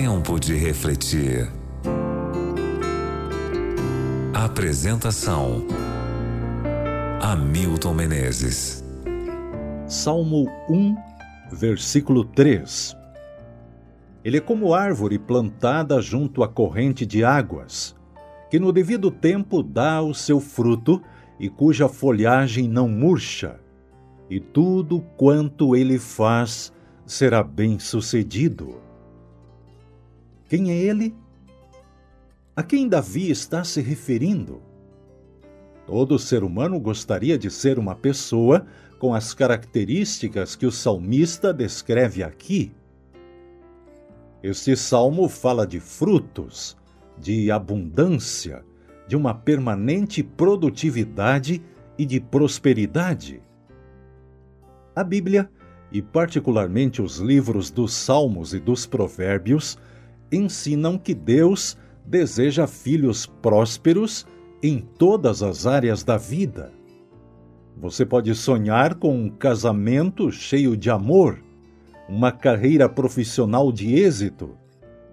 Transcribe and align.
Tempo 0.00 0.38
de 0.38 0.54
refletir. 0.54 1.50
Apresentação: 4.32 5.66
Hamilton 7.20 7.94
Menezes. 7.94 8.84
Salmo 9.88 10.46
1, 10.70 10.96
versículo 11.50 12.22
3. 12.22 12.96
Ele 14.24 14.36
é 14.36 14.40
como 14.40 14.72
árvore 14.72 15.18
plantada 15.18 16.00
junto 16.00 16.44
à 16.44 16.48
corrente 16.48 17.04
de 17.04 17.24
águas, 17.24 17.96
que 18.48 18.60
no 18.60 18.70
devido 18.70 19.10
tempo 19.10 19.64
dá 19.64 20.00
o 20.00 20.14
seu 20.14 20.38
fruto 20.38 21.02
e 21.40 21.48
cuja 21.48 21.88
folhagem 21.88 22.68
não 22.68 22.88
murcha, 22.88 23.58
e 24.30 24.38
tudo 24.38 25.00
quanto 25.16 25.74
ele 25.74 25.98
faz 25.98 26.72
será 27.04 27.42
bem 27.42 27.80
sucedido. 27.80 28.86
Quem 30.48 30.70
é 30.70 30.74
ele? 30.74 31.14
A 32.56 32.62
quem 32.62 32.88
Davi 32.88 33.30
está 33.30 33.62
se 33.62 33.82
referindo? 33.82 34.62
Todo 35.86 36.18
ser 36.18 36.42
humano 36.42 36.80
gostaria 36.80 37.38
de 37.38 37.50
ser 37.50 37.78
uma 37.78 37.94
pessoa 37.94 38.66
com 38.98 39.14
as 39.14 39.34
características 39.34 40.56
que 40.56 40.64
o 40.64 40.72
salmista 40.72 41.52
descreve 41.52 42.22
aqui. 42.22 42.72
Este 44.42 44.74
salmo 44.74 45.28
fala 45.28 45.66
de 45.66 45.80
frutos, 45.80 46.78
de 47.18 47.50
abundância, 47.50 48.64
de 49.06 49.16
uma 49.16 49.34
permanente 49.34 50.22
produtividade 50.22 51.62
e 51.98 52.06
de 52.06 52.20
prosperidade. 52.20 53.42
A 54.96 55.04
Bíblia, 55.04 55.50
e 55.92 56.00
particularmente 56.00 57.02
os 57.02 57.18
livros 57.18 57.70
dos 57.70 57.92
Salmos 57.92 58.54
e 58.54 58.58
dos 58.58 58.86
Provérbios, 58.86 59.78
ensinam 60.30 60.98
que 60.98 61.14
Deus 61.14 61.76
deseja 62.04 62.66
filhos 62.66 63.26
prósperos 63.26 64.26
em 64.62 64.78
todas 64.78 65.42
as 65.42 65.66
áreas 65.66 66.02
da 66.02 66.16
vida. 66.16 66.72
Você 67.76 68.04
pode 68.04 68.34
sonhar 68.34 68.96
com 68.96 69.14
um 69.14 69.30
casamento 69.30 70.32
cheio 70.32 70.76
de 70.76 70.90
amor, 70.90 71.42
uma 72.08 72.32
carreira 72.32 72.88
profissional 72.88 73.70
de 73.70 73.94
êxito, 73.94 74.50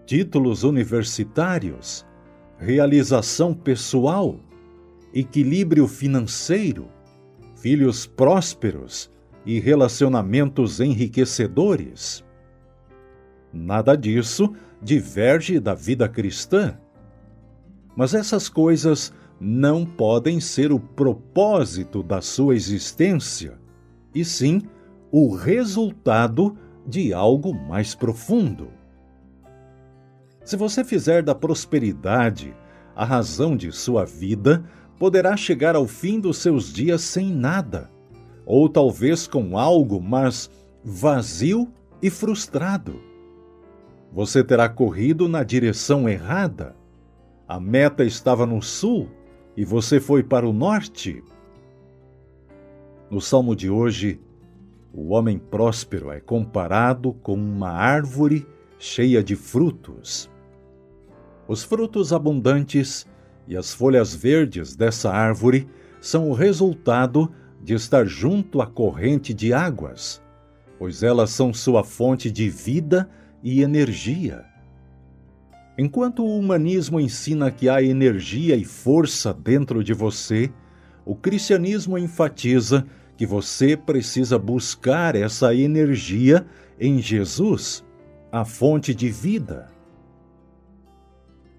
títulos 0.05 0.63
universitários, 0.63 2.05
realização 2.57 3.53
pessoal, 3.53 4.39
equilíbrio 5.13 5.87
financeiro, 5.87 6.87
filhos 7.55 8.07
prósperos 8.07 9.11
e 9.45 9.59
relacionamentos 9.59 10.79
enriquecedores. 10.79 12.24
Nada 13.55 13.95
disso 13.95 14.53
diverge 14.81 15.61
da 15.61 15.73
vida 15.73 16.09
cristã. 16.09 16.77
Mas 17.95 18.13
essas 18.13 18.49
coisas 18.49 19.13
não 19.39 19.85
podem 19.85 20.41
ser 20.41 20.73
o 20.73 20.79
propósito 20.79 22.03
da 22.03 22.21
sua 22.21 22.53
existência, 22.53 23.57
e 24.13 24.25
sim 24.25 24.61
o 25.09 25.33
resultado 25.33 26.57
de 26.85 27.13
algo 27.13 27.53
mais 27.53 27.95
profundo. 27.95 28.67
Se 30.43 30.57
você 30.57 30.83
fizer 30.83 31.23
da 31.23 31.33
prosperidade 31.33 32.53
a 32.93 33.05
razão 33.05 33.55
de 33.55 33.71
sua 33.71 34.03
vida, 34.05 34.65
poderá 34.99 35.37
chegar 35.37 35.77
ao 35.77 35.87
fim 35.87 36.19
dos 36.19 36.39
seus 36.39 36.73
dias 36.73 37.01
sem 37.01 37.33
nada, 37.33 37.89
ou 38.45 38.67
talvez 38.67 39.25
com 39.27 39.57
algo, 39.57 40.01
mas 40.01 40.51
vazio 40.83 41.71
e 42.01 42.09
frustrado. 42.09 43.14
Você 44.11 44.43
terá 44.43 44.69
corrido 44.69 45.27
na 45.27 45.43
direção 45.43 46.07
errada. 46.07 46.75
A 47.47 47.59
meta 47.59 48.03
estava 48.03 48.45
no 48.45 48.61
sul 48.61 49.09
e 49.55 49.63
você 49.63 49.99
foi 49.99 50.23
para 50.23 50.47
o 50.47 50.53
norte. 50.53 51.23
No 53.09 53.21
salmo 53.21 53.55
de 53.55 53.69
hoje, 53.69 54.19
o 54.93 55.13
homem 55.13 55.37
próspero 55.37 56.09
é 56.11 56.19
comparado 56.19 57.13
com 57.13 57.33
uma 57.33 57.69
árvore 57.69 58.47
cheia 58.79 59.23
de 59.23 59.35
frutos. 59.35 60.29
Os 61.47 61.63
frutos 61.63 62.11
abundantes 62.11 63.05
e 63.47 63.55
as 63.55 63.73
folhas 63.73 64.15
verdes 64.15 64.75
dessa 64.75 65.11
árvore 65.11 65.67
são 65.99 66.29
o 66.29 66.33
resultado 66.33 67.31
de 67.61 67.73
estar 67.73 68.05
junto 68.05 68.61
à 68.61 68.67
corrente 68.67 69.33
de 69.33 69.53
águas, 69.53 70.21
pois 70.77 71.03
elas 71.03 71.29
são 71.29 71.53
sua 71.53 71.83
fonte 71.83 72.31
de 72.31 72.49
vida 72.49 73.09
e 73.45 73.61
energia. 73.61 74.43
Enquanto 75.77 76.23
o 76.23 76.39
humanismo 76.39 76.99
ensina 76.99 77.51
que 77.51 77.69
há 77.69 77.79
energia 77.79 78.55
e 78.55 78.65
força 78.65 79.31
dentro 79.31 79.83
de 79.83 79.93
você, 79.93 80.51
o 81.05 81.15
cristianismo 81.15 81.95
enfatiza 81.95 82.87
que 83.15 83.23
você 83.23 83.77
precisa 83.77 84.39
buscar 84.39 85.15
essa 85.15 85.53
energia 85.53 86.43
em 86.79 86.99
Jesus, 86.99 87.85
a 88.31 88.43
fonte 88.43 88.95
de 88.95 89.09
vida. 89.09 89.69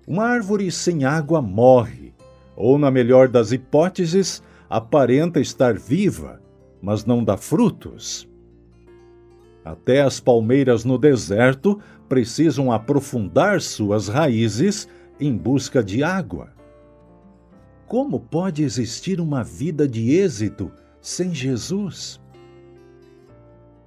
Uma 0.08 0.24
árvore 0.24 0.72
sem 0.72 1.04
água 1.04 1.40
morre, 1.40 2.12
ou, 2.56 2.78
na 2.78 2.90
melhor 2.90 3.28
das 3.28 3.52
hipóteses, 3.52 4.42
aparenta 4.68 5.38
estar 5.38 5.78
viva, 5.78 6.42
mas 6.82 7.04
não 7.04 7.22
dá 7.22 7.36
frutos. 7.36 8.28
Até 9.66 10.00
as 10.00 10.20
palmeiras 10.20 10.84
no 10.84 10.96
deserto 10.96 11.80
precisam 12.08 12.70
aprofundar 12.70 13.60
suas 13.60 14.06
raízes 14.06 14.88
em 15.18 15.36
busca 15.36 15.82
de 15.82 16.04
água. 16.04 16.52
Como 17.88 18.20
pode 18.20 18.62
existir 18.62 19.20
uma 19.20 19.42
vida 19.42 19.88
de 19.88 20.12
êxito 20.12 20.70
sem 21.00 21.34
Jesus? 21.34 22.20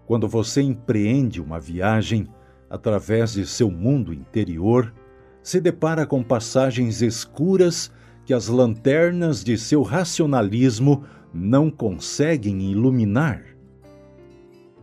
Quando 0.06 0.28
você 0.28 0.62
empreende 0.62 1.40
uma 1.40 1.62
viagem 1.62 2.28
através 2.70 3.32
de 3.32 3.48
seu 3.48 3.72
mundo 3.72 4.14
interior, 4.14 4.94
se 5.42 5.62
depara 5.62 6.06
com 6.06 6.22
passagens 6.22 7.02
escuras 7.02 7.90
que 8.26 8.34
as 8.34 8.50
lanternas 8.50 9.46
de 9.46 9.58
seu 9.58 9.82
racionalismo 9.82 11.06
não 11.34 11.72
conseguem 11.72 12.70
iluminar 12.70 13.49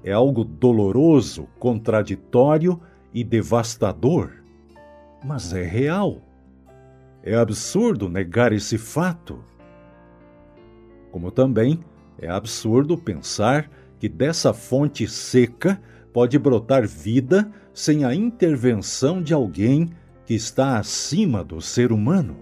é 0.06 0.12
algo 0.12 0.44
doloroso, 0.44 1.49
contraditório 1.59 2.81
e 3.12 3.25
devastador, 3.25 4.34
mas 5.25 5.53
é 5.53 5.65
real. 5.65 6.22
É 7.25 7.34
absurdo 7.34 8.09
negar 8.09 8.53
esse 8.53 8.78
fato. 8.78 9.43
Como 11.11 11.33
também 11.33 11.81
é 12.21 12.31
absurdo 12.31 12.97
pensar 12.97 13.69
que 13.99 14.09
dessa 14.09 14.55
fonte 14.55 15.09
seca 15.09 15.83
pode 16.12 16.38
brotar 16.38 16.87
vida 16.87 17.50
sem 17.75 18.05
a 18.05 18.15
intervenção 18.15 19.21
de 19.21 19.34
alguém 19.34 19.91
que 20.25 20.34
está 20.34 20.78
acima 20.78 21.43
do 21.43 21.61
ser 21.61 21.91
humano. 21.91 22.37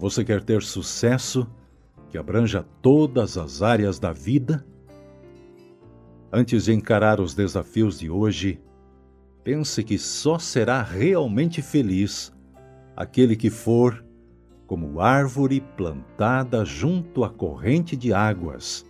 Você 0.00 0.24
quer 0.24 0.42
ter 0.42 0.62
sucesso 0.62 1.48
que 2.10 2.18
abranja 2.18 2.66
todas 2.82 3.38
as 3.38 3.62
áreas 3.62 4.00
da 4.00 4.12
vida? 4.12 4.66
Antes 6.34 6.64
de 6.64 6.72
encarar 6.72 7.20
os 7.20 7.34
desafios 7.34 7.98
de 7.98 8.08
hoje, 8.08 8.58
pense 9.44 9.84
que 9.84 9.98
só 9.98 10.38
será 10.38 10.82
realmente 10.82 11.60
feliz 11.60 12.32
aquele 12.96 13.36
que 13.36 13.50
for 13.50 14.02
como 14.66 14.98
árvore 14.98 15.60
plantada 15.76 16.64
junto 16.64 17.22
à 17.22 17.28
corrente 17.28 17.94
de 17.94 18.14
águas, 18.14 18.86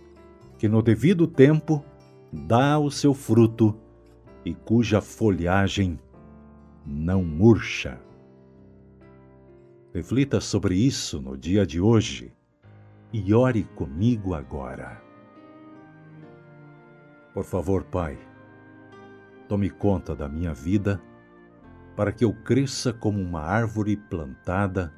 que 0.57 0.69
no 0.69 0.81
devido 0.81 1.27
tempo 1.27 1.83
dá 2.31 2.79
o 2.79 2.89
seu 2.89 3.13
fruto 3.13 3.77
e 4.45 4.53
cuja 4.53 5.01
folhagem 5.01 5.99
não 6.85 7.25
murcha. 7.25 7.99
Reflita 9.93 10.39
sobre 10.39 10.75
isso 10.75 11.21
no 11.21 11.37
dia 11.37 11.65
de 11.65 11.81
hoje 11.81 12.31
e 13.11 13.33
ore 13.33 13.63
comigo 13.75 14.33
agora. 14.33 15.03
Por 17.33 17.43
favor, 17.43 17.83
Pai, 17.83 18.17
tome 19.47 19.69
conta 19.69 20.15
da 20.15 20.29
minha 20.29 20.53
vida 20.53 21.01
para 21.95 22.11
que 22.11 22.23
eu 22.23 22.33
cresça 22.33 22.93
como 22.93 23.19
uma 23.19 23.41
árvore 23.41 23.97
plantada 23.97 24.93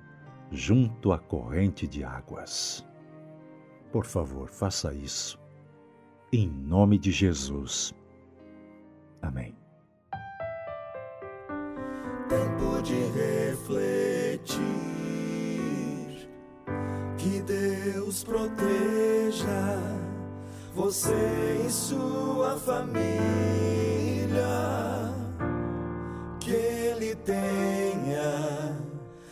junto 0.52 1.12
à 1.12 1.20
corrente 1.20 1.88
de 1.88 2.04
águas. 2.04 2.86
Por 3.92 4.06
favor, 4.06 4.50
faça 4.50 4.94
isso. 4.94 5.40
Em 6.32 6.48
nome 6.48 6.98
de 6.98 7.12
Jesus. 7.12 7.94
Amém. 9.22 9.56
Tempo 12.28 12.82
de 12.82 12.96
refletir. 13.18 14.60
Que 17.18 17.42
Deus 17.42 18.24
proteja 18.24 20.05
você 20.76 21.64
e 21.66 21.72
sua 21.72 22.58
família. 22.58 23.06
Que 26.40 26.52
Ele 26.52 27.16
tenha 27.16 28.78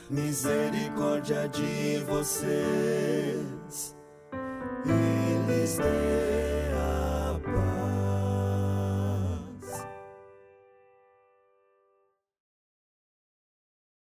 misericórdia 0.09 1.47
de 1.49 1.99
vocês 2.07 3.95
Eles 4.85 5.77
lhes. 5.77 6.12